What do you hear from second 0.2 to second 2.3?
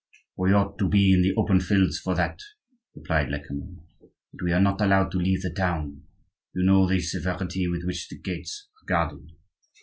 "We ought to be in the open fields for